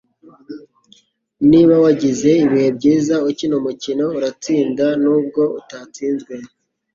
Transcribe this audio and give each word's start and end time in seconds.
Niba 1.51 1.75
wagize 1.85 2.29
ibihe 2.45 2.69
byiza 2.77 3.15
ukina 3.29 3.53
umukino, 3.61 4.05
uratsinda 4.17 4.85
nubwo 5.03 5.41
utsinzwe. 5.59 6.33